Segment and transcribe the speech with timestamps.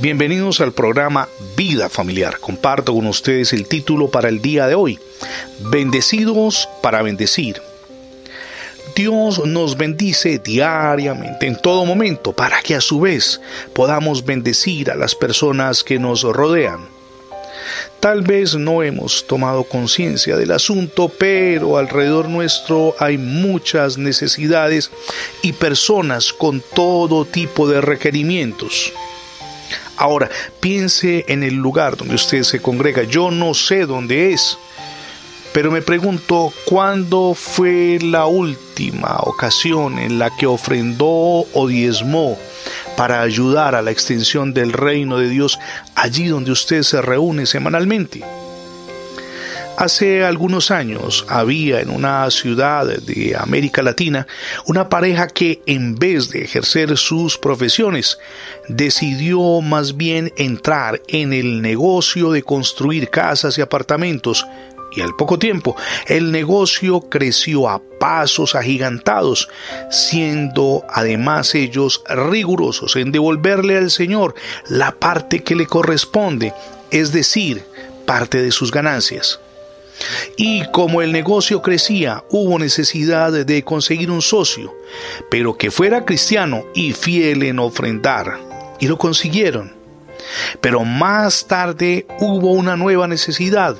[0.00, 2.38] Bienvenidos al programa Vida Familiar.
[2.40, 4.98] Comparto con ustedes el título para el día de hoy.
[5.70, 7.60] Bendecidos para bendecir.
[8.96, 13.40] Dios nos bendice diariamente, en todo momento, para que a su vez
[13.74, 16.88] podamos bendecir a las personas que nos rodean.
[18.00, 24.90] Tal vez no hemos tomado conciencia del asunto, pero alrededor nuestro hay muchas necesidades
[25.42, 28.92] y personas con todo tipo de requerimientos.
[29.96, 30.30] Ahora,
[30.60, 33.02] piense en el lugar donde usted se congrega.
[33.02, 34.58] Yo no sé dónde es,
[35.52, 41.06] pero me pregunto cuándo fue la última ocasión en la que ofrendó
[41.52, 42.38] o diezmó
[42.96, 45.58] para ayudar a la extensión del reino de Dios
[45.94, 48.22] allí donde usted se reúne semanalmente.
[49.82, 54.28] Hace algunos años había en una ciudad de América Latina
[54.64, 58.20] una pareja que en vez de ejercer sus profesiones
[58.68, 64.46] decidió más bien entrar en el negocio de construir casas y apartamentos
[64.94, 65.74] y al poco tiempo
[66.06, 69.48] el negocio creció a pasos agigantados,
[69.90, 74.36] siendo además ellos rigurosos en devolverle al Señor
[74.68, 76.54] la parte que le corresponde,
[76.92, 77.64] es decir,
[78.06, 79.40] parte de sus ganancias.
[80.36, 84.74] Y como el negocio crecía, hubo necesidad de conseguir un socio,
[85.30, 88.38] pero que fuera cristiano y fiel en ofrendar.
[88.80, 89.72] Y lo consiguieron.
[90.60, 93.76] Pero más tarde hubo una nueva necesidad,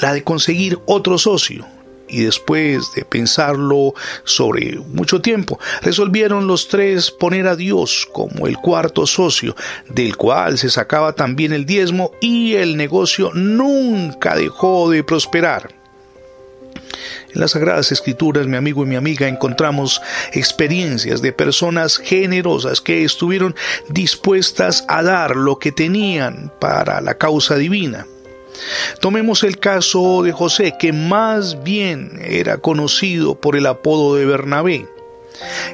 [0.00, 1.66] la de conseguir otro socio.
[2.08, 8.56] Y después de pensarlo sobre mucho tiempo, resolvieron los tres poner a Dios como el
[8.58, 9.56] cuarto socio,
[9.88, 15.74] del cual se sacaba también el diezmo y el negocio nunca dejó de prosperar.
[17.34, 20.00] En las Sagradas Escrituras, mi amigo y mi amiga, encontramos
[20.32, 23.56] experiencias de personas generosas que estuvieron
[23.88, 28.06] dispuestas a dar lo que tenían para la causa divina.
[29.00, 34.86] Tomemos el caso de José, que más bien era conocido por el apodo de Bernabé.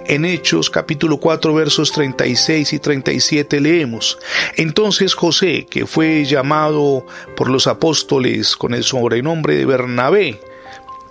[0.07, 4.19] En Hechos capítulo 4 versos 36 y 37 leemos,
[4.57, 10.41] Entonces José, que fue llamado por los apóstoles con el sobrenombre de Bernabé,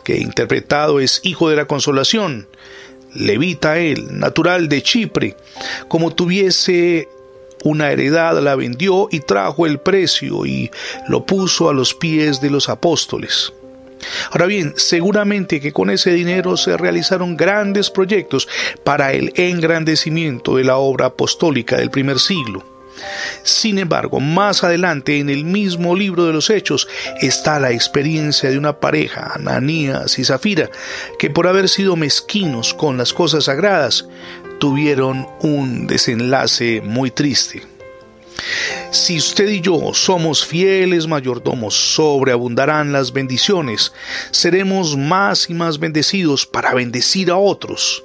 [0.04, 2.48] que interpretado es Hijo de la Consolación,
[3.14, 5.38] levita él, natural de Chipre,
[5.88, 7.08] como tuviese
[7.64, 10.72] una heredad la vendió y trajo el precio y
[11.08, 13.54] lo puso a los pies de los apóstoles.
[14.32, 18.48] Ahora bien, seguramente que con ese dinero se realizaron grandes proyectos
[18.84, 22.64] para el engrandecimiento de la obra apostólica del primer siglo.
[23.44, 26.88] Sin embargo, más adelante en el mismo libro de los Hechos
[27.22, 30.70] está la experiencia de una pareja, Ananías y Zafira,
[31.18, 34.08] que por haber sido mezquinos con las cosas sagradas,
[34.60, 37.64] tuvieron un desenlace muy triste.
[38.92, 43.94] Si usted y yo somos fieles mayordomos, sobreabundarán las bendiciones,
[44.32, 48.04] seremos más y más bendecidos para bendecir a otros.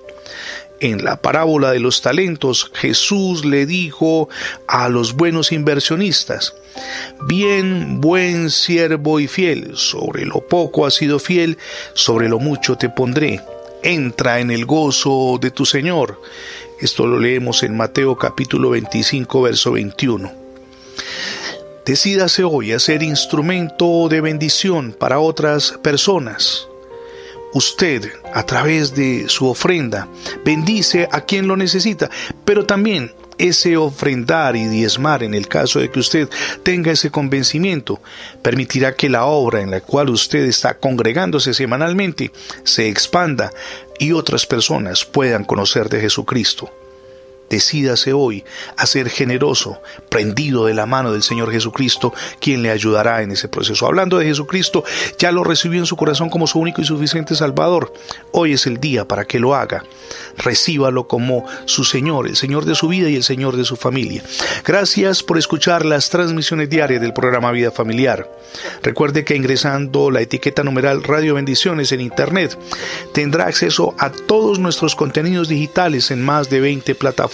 [0.80, 4.28] En la parábola de los talentos, Jesús le dijo
[4.66, 6.54] a los buenos inversionistas,
[7.26, 11.56] Bien, buen siervo y fiel, sobre lo poco has sido fiel,
[11.94, 13.40] sobre lo mucho te pondré.
[13.86, 16.18] Entra en el gozo de tu Señor.
[16.80, 20.32] Esto lo leemos en Mateo capítulo 25, verso 21.
[21.84, 26.66] Decídase hoy a ser instrumento de bendición para otras personas
[27.54, 30.08] usted, a través de su ofrenda,
[30.44, 32.10] bendice a quien lo necesita,
[32.44, 36.28] pero también ese ofrendar y diezmar, en el caso de que usted
[36.62, 38.00] tenga ese convencimiento,
[38.42, 42.30] permitirá que la obra en la cual usted está congregándose semanalmente
[42.64, 43.52] se expanda
[43.98, 46.83] y otras personas puedan conocer de Jesucristo.
[47.50, 48.42] Decídase hoy
[48.76, 53.48] a ser generoso, prendido de la mano del Señor Jesucristo, quien le ayudará en ese
[53.48, 53.86] proceso.
[53.86, 54.82] Hablando de Jesucristo,
[55.18, 57.92] ya lo recibió en su corazón como su único y suficiente Salvador.
[58.32, 59.84] Hoy es el día para que lo haga.
[60.38, 64.22] Recíbalo como su Señor, el Señor de su vida y el Señor de su familia.
[64.64, 68.28] Gracias por escuchar las transmisiones diarias del programa Vida Familiar.
[68.82, 72.58] Recuerde que ingresando la etiqueta numeral Radio Bendiciones en Internet
[73.12, 77.33] tendrá acceso a todos nuestros contenidos digitales en más de 20 plataformas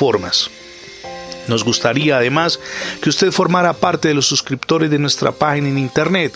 [1.49, 2.61] Nos gustaría además
[3.03, 6.33] que usted formara parte de los suscriptores de nuestra página en internet.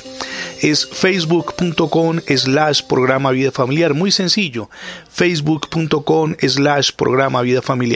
[0.60, 3.94] Es facebook.com slash programa vida familiar.
[3.94, 4.68] Muy sencillo.
[5.10, 7.92] facebook.com slash programa vida familiar.